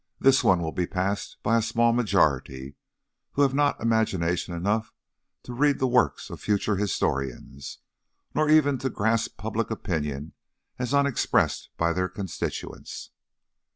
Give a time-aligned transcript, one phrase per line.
[0.19, 2.75] This one will be passed by a small majority
[3.33, 4.91] who have not imagination enough
[5.43, 7.77] to read the works of future historians,
[8.33, 10.33] nor even to grasp public opinion
[10.79, 13.11] as unexpressed by their constituents.